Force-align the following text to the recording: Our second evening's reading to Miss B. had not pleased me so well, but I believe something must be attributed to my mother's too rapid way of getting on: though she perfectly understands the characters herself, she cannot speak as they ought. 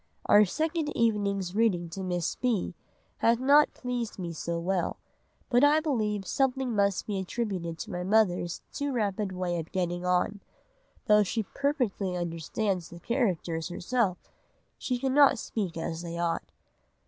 Our 0.25 0.45
second 0.45 0.89
evening's 0.97 1.53
reading 1.53 1.87
to 1.89 2.01
Miss 2.01 2.33
B. 2.33 2.73
had 3.17 3.39
not 3.39 3.75
pleased 3.75 4.17
me 4.17 4.33
so 4.33 4.59
well, 4.59 4.97
but 5.47 5.63
I 5.63 5.79
believe 5.79 6.25
something 6.25 6.75
must 6.75 7.05
be 7.05 7.19
attributed 7.19 7.77
to 7.77 7.91
my 7.91 8.03
mother's 8.03 8.63
too 8.73 8.91
rapid 8.93 9.31
way 9.31 9.59
of 9.59 9.71
getting 9.71 10.03
on: 10.03 10.41
though 11.05 11.21
she 11.21 11.43
perfectly 11.43 12.17
understands 12.17 12.89
the 12.89 12.99
characters 12.99 13.69
herself, 13.69 14.17
she 14.79 14.97
cannot 14.97 15.37
speak 15.37 15.77
as 15.77 16.01
they 16.01 16.17
ought. 16.17 16.51